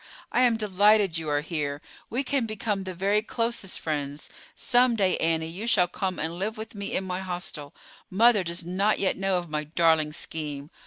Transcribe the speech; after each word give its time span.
I 0.31 0.41
am 0.41 0.57
delighted 0.57 1.19
you 1.19 1.29
are 1.29 1.41
here. 1.41 1.79
We 2.09 2.23
can 2.23 2.47
become 2.47 2.85
the 2.85 2.95
very 2.95 3.21
closest 3.21 3.79
friends. 3.79 4.31
Some 4.55 4.95
day, 4.95 5.15
Annie, 5.17 5.47
you 5.51 5.67
shall 5.67 5.87
come 5.87 6.17
and 6.17 6.39
live 6.39 6.57
with 6.57 6.73
me 6.73 6.95
in 6.95 7.03
my 7.03 7.19
hostel. 7.19 7.75
Mother 8.09 8.43
does 8.43 8.65
not 8.65 8.97
yet 8.97 9.15
know 9.15 9.37
of 9.37 9.47
my 9.51 9.63
darling 9.63 10.11
scheme. 10.11 10.71